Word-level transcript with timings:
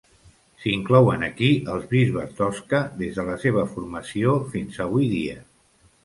S'inclouen 0.61 1.25
aquí 1.25 1.49
els 1.73 1.83
bisbes 1.91 2.31
d'Osca 2.39 2.79
des 3.01 3.19
de 3.19 3.25
la 3.27 3.35
seva 3.43 3.65
formació 3.75 4.33
fins 4.55 4.81
avui 4.87 5.11
dia. 5.13 5.37